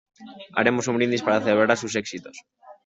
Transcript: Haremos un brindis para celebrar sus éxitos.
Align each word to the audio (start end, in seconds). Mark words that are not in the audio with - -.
Haremos 0.61 0.87
un 0.93 0.97
brindis 0.99 1.21
para 1.25 1.43
celebrar 1.43 1.77
sus 1.79 1.95
éxitos. 2.03 2.35